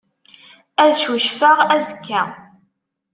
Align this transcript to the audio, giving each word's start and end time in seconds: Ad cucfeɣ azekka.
Ad 0.83 0.93
cucfeɣ 1.03 1.57
azekka. 1.75 2.21